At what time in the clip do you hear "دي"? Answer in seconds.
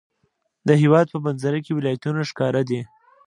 2.69-2.81